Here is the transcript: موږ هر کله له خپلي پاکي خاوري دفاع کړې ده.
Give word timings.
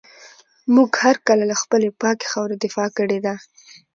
موږ 0.75 0.89
هر 1.03 1.15
کله 1.27 1.43
له 1.51 1.55
خپلي 1.61 1.89
پاکي 2.01 2.27
خاوري 2.31 2.57
دفاع 2.63 2.87
کړې 2.97 3.19
ده. 3.25 3.33